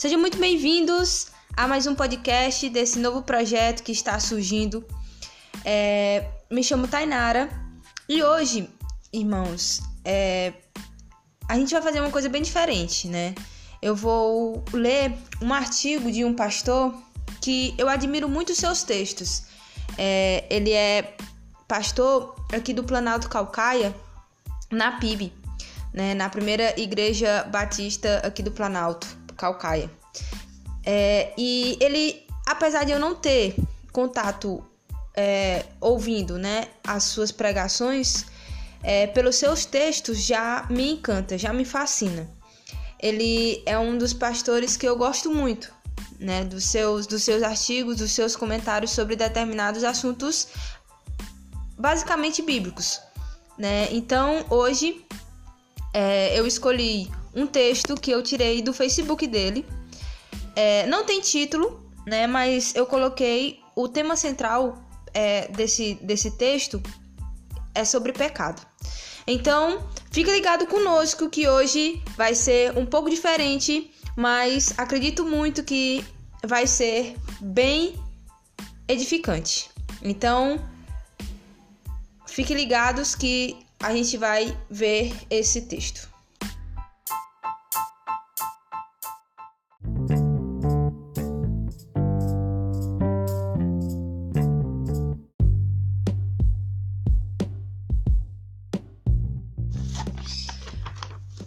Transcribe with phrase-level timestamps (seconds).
[0.00, 4.82] Sejam muito bem-vindos a mais um podcast desse novo projeto que está surgindo.
[5.62, 7.50] É, me chamo Tainara
[8.08, 8.66] e hoje,
[9.12, 10.54] irmãos, é,
[11.46, 13.34] a gente vai fazer uma coisa bem diferente, né?
[13.82, 16.94] Eu vou ler um artigo de um pastor
[17.42, 19.42] que eu admiro muito os seus textos.
[19.98, 21.14] É, ele é
[21.68, 23.94] pastor aqui do Planalto Calcaia,
[24.70, 25.30] na PIB,
[25.92, 29.90] né, na primeira igreja batista aqui do Planalto Calcaia.
[30.84, 33.56] É, e ele, apesar de eu não ter
[33.90, 34.62] contato
[35.16, 38.26] é, ouvindo né, as suas pregações,
[38.82, 42.28] é, pelos seus textos já me encanta, já me fascina.
[43.02, 45.72] Ele é um dos pastores que eu gosto muito,
[46.18, 50.48] né, dos seus, dos seus artigos, dos seus comentários sobre determinados assuntos
[51.78, 53.00] basicamente bíblicos.
[53.56, 53.88] Né?
[53.90, 55.02] Então, hoje
[55.94, 59.66] é, eu escolhi um texto que eu tirei do Facebook dele.
[60.56, 62.26] É, não tem título, né?
[62.26, 64.78] Mas eu coloquei o tema central
[65.14, 66.82] é, desse, desse texto
[67.74, 68.60] é sobre pecado.
[69.26, 76.04] Então, fique ligado conosco que hoje vai ser um pouco diferente, mas acredito muito que
[76.44, 77.94] vai ser bem
[78.88, 79.70] edificante.
[80.02, 80.58] Então,
[82.26, 86.08] fiquem ligados que a gente vai ver esse texto.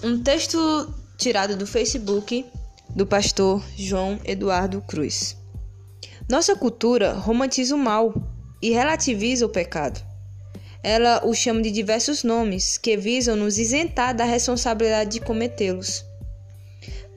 [0.00, 2.46] Um texto tirado do Facebook
[2.90, 5.36] do pastor João Eduardo Cruz.
[6.30, 8.14] Nossa cultura romantiza o mal
[8.62, 10.00] e relativiza o pecado.
[10.84, 16.04] Ela o chama de diversos nomes que visam nos isentar da responsabilidade de cometê-los.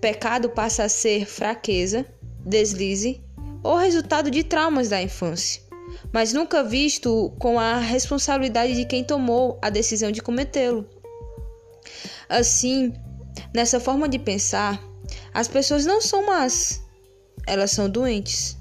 [0.02, 2.04] Pecado passa a ser fraqueza,
[2.44, 3.22] deslize
[3.62, 5.62] ou resultado de traumas da infância,
[6.12, 11.00] mas nunca visto com a responsabilidade de quem tomou a decisão de cometê-lo.
[12.31, 12.94] Assim,
[13.53, 14.81] nessa forma de pensar,
[15.34, 16.81] as pessoas não são más,
[17.46, 18.58] elas são doentes.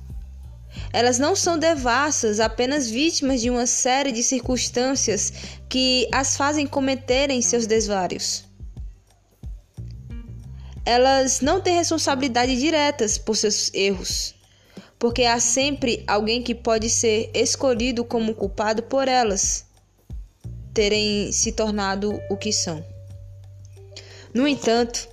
[0.93, 5.33] Elas não são devassas, apenas vítimas de uma série de circunstâncias
[5.69, 8.45] que as fazem cometerem seus desvários.
[10.85, 14.35] Elas não têm responsabilidade diretas por seus erros,
[14.99, 19.65] porque há sempre alguém que pode ser escolhido como culpado por elas
[20.75, 22.85] terem se tornado o que são.
[24.33, 25.09] No entanto,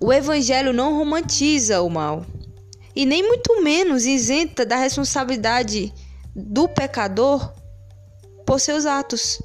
[0.00, 2.26] o Evangelho não romantiza o mal
[2.94, 5.92] e nem muito menos isenta da responsabilidade
[6.34, 7.52] do pecador
[8.44, 9.40] por seus atos.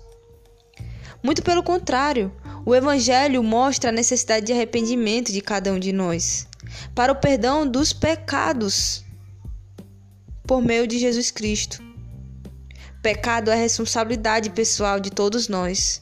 [1.21, 2.31] Muito pelo contrário,
[2.65, 6.47] o Evangelho mostra a necessidade de arrependimento de cada um de nós
[6.93, 9.03] para o perdão dos pecados
[10.47, 11.83] por meio de Jesus Cristo.
[13.01, 16.01] Pecado é responsabilidade pessoal de todos nós.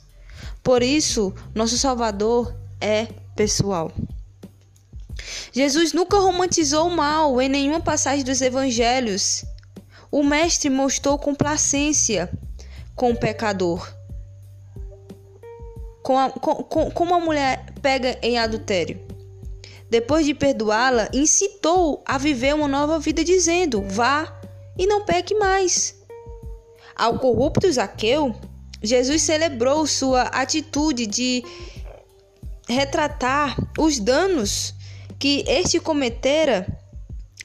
[0.64, 3.92] Por isso, nosso Salvador é pessoal.
[5.52, 9.44] Jesus nunca romantizou o mal em nenhuma passagem dos evangelhos.
[10.10, 12.32] O Mestre mostrou complacência
[12.96, 13.94] com o pecador.
[16.06, 19.00] A, com, como a mulher pega em adultério.
[19.90, 24.42] Depois de perdoá-la, incitou a viver uma nova vida, dizendo: Vá
[24.78, 25.96] e não peque mais.
[26.96, 28.36] Ao corrupto Zaqueu,
[28.84, 31.44] Jesus celebrou sua atitude de
[32.68, 34.74] retratar os danos
[35.18, 36.68] que este cometera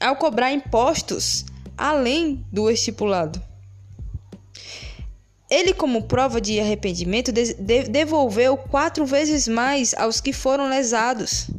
[0.01, 1.45] ao cobrar impostos
[1.77, 3.41] além do estipulado.
[5.49, 11.49] Ele, como prova de arrependimento, devolveu quatro vezes mais aos que foram lesados.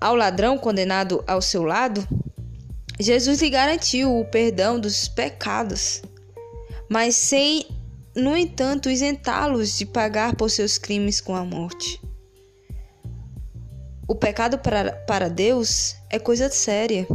[0.00, 2.06] Ao ladrão condenado ao seu lado,
[2.98, 6.00] Jesus lhe garantiu o perdão dos pecados,
[6.90, 7.64] mas sem,
[8.16, 12.00] no entanto, isentá-los de pagar por seus crimes com a morte.
[14.08, 17.06] O pecado para, para Deus é coisa séria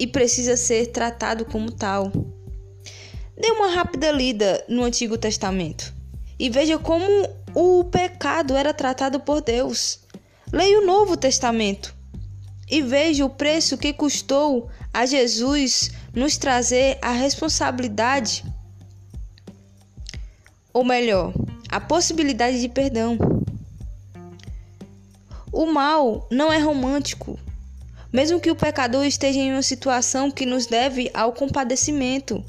[0.00, 2.10] e precisa ser tratado como tal.
[3.36, 5.94] Dê uma rápida lida no Antigo Testamento
[6.36, 7.06] e veja como
[7.54, 10.00] o pecado era tratado por Deus.
[10.52, 11.93] Leia o Novo Testamento
[12.74, 18.44] e veja o preço que custou a Jesus nos trazer a responsabilidade,
[20.72, 21.32] ou melhor,
[21.68, 23.16] a possibilidade de perdão.
[25.52, 27.38] O mal não é romântico,
[28.12, 32.44] mesmo que o pecador esteja em uma situação que nos deve ao compadecimento.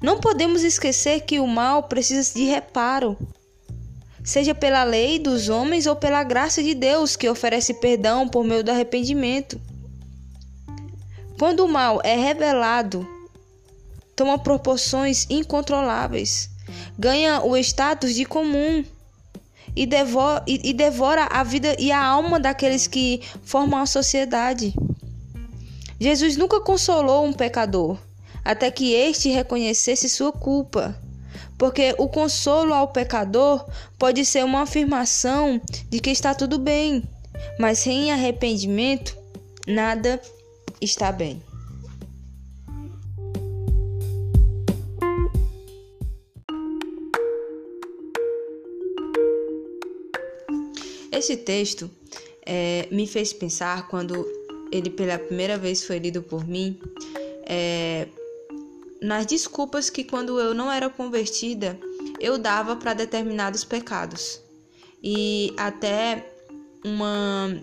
[0.00, 3.14] Não podemos esquecer que o mal precisa de reparo.
[4.28, 8.62] Seja pela lei dos homens ou pela graça de Deus que oferece perdão por meio
[8.62, 9.58] do arrependimento.
[11.38, 13.08] Quando o mal é revelado,
[14.14, 16.50] toma proporções incontroláveis,
[16.98, 18.84] ganha o status de comum
[19.74, 24.74] e devora, e, e devora a vida e a alma daqueles que formam a sociedade.
[25.98, 27.96] Jesus nunca consolou um pecador,
[28.44, 31.07] até que este reconhecesse sua culpa.
[31.58, 33.68] Porque o consolo ao pecador
[33.98, 35.60] pode ser uma afirmação
[35.90, 37.02] de que está tudo bem,
[37.58, 39.16] mas sem arrependimento,
[39.66, 40.20] nada
[40.80, 41.42] está bem.
[51.10, 51.90] Esse texto
[52.46, 54.24] é, me fez pensar quando
[54.70, 56.78] ele pela primeira vez foi lido por mim
[57.48, 58.06] é,
[59.00, 61.78] nas desculpas que quando eu não era convertida
[62.20, 64.40] eu dava para determinados pecados
[65.02, 66.32] e até
[66.84, 67.60] uma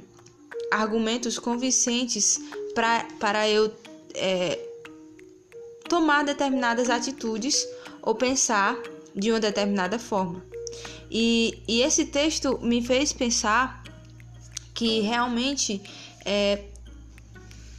[0.71, 2.39] argumentos convincentes
[2.73, 3.73] pra, para eu
[4.13, 4.59] é,
[5.87, 7.67] tomar determinadas atitudes
[8.01, 8.77] ou pensar
[9.15, 10.43] de uma determinada forma.
[11.09, 13.83] E, e esse texto me fez pensar
[14.73, 15.81] que realmente
[16.25, 16.63] é,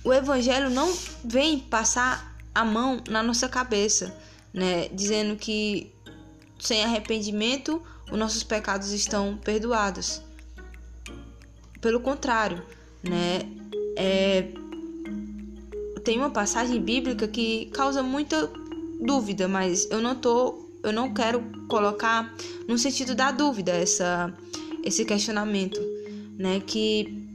[0.02, 4.16] o Evangelho não vem passar a mão na nossa cabeça,
[4.52, 4.88] né?
[4.88, 5.92] Dizendo que
[6.58, 10.22] sem arrependimento os nossos pecados estão perdoados.
[11.82, 12.62] Pelo contrário,
[13.02, 13.40] né?
[13.94, 14.48] É,
[16.02, 18.50] tem uma passagem bíblica que causa muita
[19.02, 22.32] dúvida, mas eu não tô eu não quero colocar
[22.66, 24.32] no sentido da dúvida essa,
[24.82, 25.80] esse questionamento,
[26.38, 26.62] né?
[26.64, 27.26] Que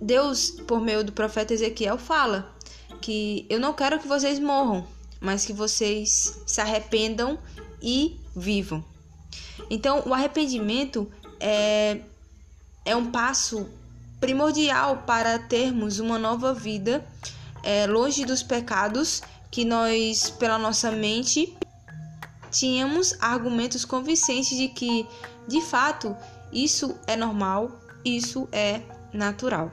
[0.00, 2.56] Deus, por meio do profeta Ezequiel, fala
[3.00, 4.86] que eu não quero que vocês morram,
[5.20, 7.38] mas que vocês se arrependam
[7.82, 8.84] e vivam.
[9.70, 11.10] Então, o arrependimento
[11.40, 12.00] é,
[12.84, 13.68] é um passo
[14.20, 17.04] primordial para termos uma nova vida
[17.62, 21.56] é, longe dos pecados que nós, pela nossa mente,
[22.50, 25.06] tínhamos argumentos convincentes de que,
[25.46, 26.16] de fato,
[26.52, 27.70] isso é normal,
[28.04, 29.70] isso é natural.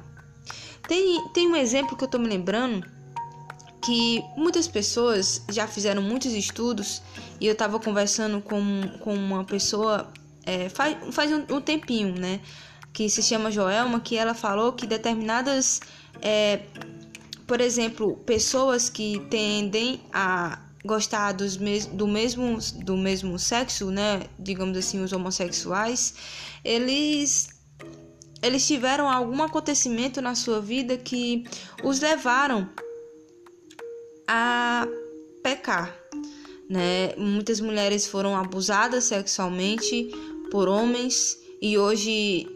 [0.87, 2.94] Tem, tem um exemplo que eu estou me lembrando
[3.85, 7.03] que muitas pessoas já fizeram muitos estudos
[7.39, 10.11] e eu estava conversando com, com uma pessoa
[10.43, 12.39] é, faz, faz um, um, tempinho, né?
[12.91, 15.81] Que se chama Joelma, que ela falou que determinadas,
[16.19, 16.61] é,
[17.45, 24.23] por exemplo, pessoas que tendem a gostar dos mes do mesmo do mesmo sexo, né,
[24.37, 26.13] digamos assim, os homossexuais,
[26.63, 27.49] eles
[28.41, 31.43] eles tiveram algum acontecimento na sua vida que
[31.83, 32.69] os levaram
[34.27, 34.87] a
[35.43, 35.97] pecar,
[36.69, 37.15] né?
[37.17, 40.09] Muitas mulheres foram abusadas sexualmente
[40.51, 42.47] por homens e hoje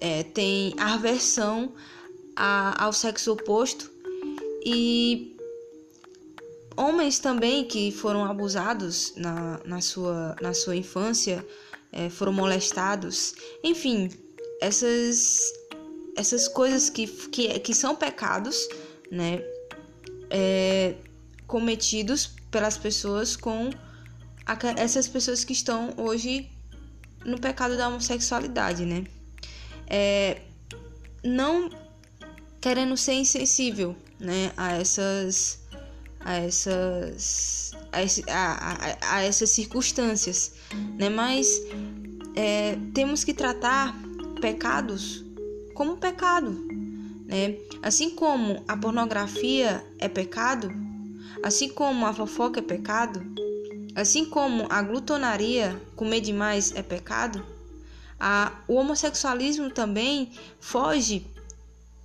[0.00, 1.72] é, tem aversão
[2.36, 3.90] a, ao sexo oposto.
[4.64, 5.36] E
[6.76, 11.44] homens também que foram abusados na, na, sua, na sua infância,
[11.92, 14.10] é, foram molestados, enfim,
[14.60, 15.52] essas,
[16.16, 18.68] essas coisas que, que, que são pecados,
[19.10, 19.38] né,
[20.30, 20.94] é,
[21.46, 23.70] cometidos pelas pessoas com
[24.76, 26.50] essas pessoas que estão hoje
[27.24, 29.04] no pecado da homossexualidade, né,
[29.86, 30.42] é,
[31.22, 31.70] não
[32.60, 35.64] querendo ser insensível, né, a essas
[36.24, 37.98] a essas, a,
[38.32, 40.54] a, a, a essas circunstâncias,
[40.96, 41.10] né?
[41.10, 41.46] Mas
[42.34, 43.94] é, temos que tratar
[44.40, 45.22] pecados
[45.74, 46.66] como pecado,
[47.34, 47.56] né?
[47.82, 50.70] Assim como a pornografia é pecado,
[51.42, 53.26] assim como a fofoca é pecado,
[53.96, 57.44] assim como a glutonaria, comer demais é pecado,
[58.20, 61.26] a, o homossexualismo também foge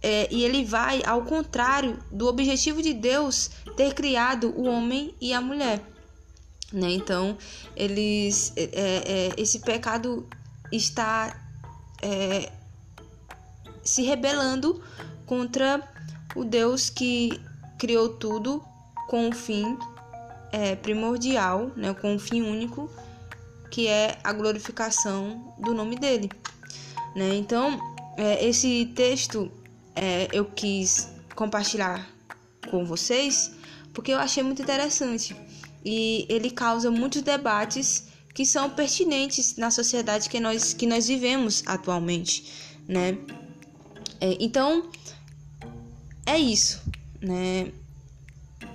[0.02, 5.32] é, e ele vai ao contrário do objetivo de Deus ter criado o homem e
[5.32, 5.80] a mulher.
[6.74, 6.92] Né?
[6.94, 7.38] Então,
[7.76, 10.28] eles, é, é, esse pecado
[10.72, 11.40] está
[12.02, 12.52] é,
[13.90, 14.82] se rebelando
[15.26, 15.82] contra
[16.36, 17.40] o Deus que
[17.78, 18.64] criou tudo
[19.08, 19.78] com um fim
[20.52, 21.94] é, primordial, né?
[21.94, 22.90] com um fim único,
[23.72, 26.30] que é a glorificação do nome dele.
[27.16, 27.36] Né?
[27.36, 27.80] Então,
[28.42, 29.52] esse texto
[29.96, 32.08] é, eu quis compartilhar
[32.70, 33.52] com vocês
[33.94, 35.36] porque eu achei muito interessante
[35.84, 41.64] e ele causa muitos debates que são pertinentes na sociedade que nós, que nós vivemos
[41.66, 42.46] atualmente,
[42.88, 43.18] né?
[44.22, 44.90] É, então,
[46.26, 46.82] é isso,
[47.22, 47.72] né?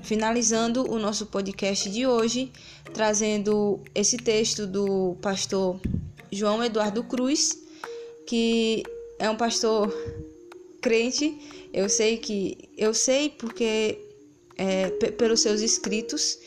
[0.02, 2.50] Finalizando o nosso podcast de hoje,
[2.92, 5.80] trazendo esse texto do pastor
[6.30, 7.58] João Eduardo Cruz,
[8.26, 8.82] que
[9.18, 9.92] é um pastor
[10.80, 11.38] crente.
[11.72, 13.98] Eu sei que eu sei porque
[14.56, 16.38] é, pelos seus escritos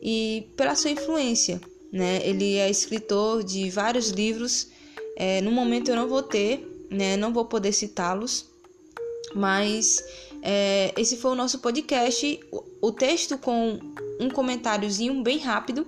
[0.00, 1.60] e pela sua influência,
[1.92, 2.20] né?
[2.26, 4.68] Ele é escritor de vários livros.
[5.16, 7.16] É, no momento eu não vou ter, né?
[7.16, 8.46] Não vou poder citá-los,
[9.34, 10.02] mas
[10.42, 12.40] é, esse foi o nosso podcast.
[12.50, 13.78] O, o texto com
[14.20, 15.86] um comentáriozinho bem rápido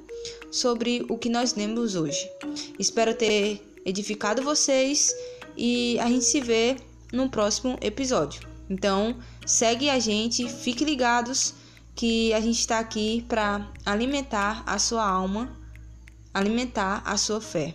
[0.50, 2.28] sobre o que nós lemos hoje.
[2.78, 5.14] Espero ter edificado vocês
[5.56, 6.76] e a gente se vê
[7.12, 8.48] no próximo episódio.
[8.68, 11.54] Então, segue a gente, fique ligados
[11.94, 15.56] que a gente está aqui para alimentar a sua alma,
[16.32, 17.74] alimentar a sua fé.